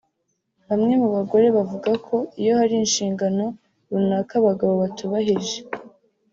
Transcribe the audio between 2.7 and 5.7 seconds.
inshingano runaka abagabo batubahirije